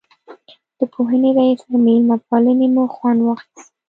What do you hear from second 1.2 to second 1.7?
رئیس